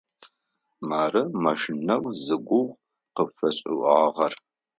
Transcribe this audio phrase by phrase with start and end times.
[0.87, 2.77] Мары машинэу зигугъу
[3.15, 4.33] къыпфэсшӏыгъагъэр.